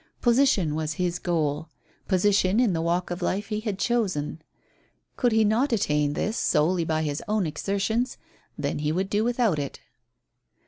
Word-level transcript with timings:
Position 0.19 0.73
was 0.73 0.93
his 0.93 1.19
goal 1.19 1.69
position 2.07 2.59
in 2.59 2.73
the 2.73 2.81
walk 2.81 3.11
of 3.11 3.21
life 3.21 3.49
he 3.49 3.59
had 3.59 3.77
chosen. 3.77 4.41
Could 5.15 5.31
he 5.31 5.43
not 5.45 5.71
attain 5.71 6.13
this 6.13 6.35
solely 6.37 6.83
by 6.83 7.03
his 7.03 7.21
own 7.27 7.45
exertions, 7.45 8.17
then 8.57 8.79
he 8.79 8.91
would 8.91 9.11
do 9.11 9.23
without 9.23 9.59
it. 9.59 9.79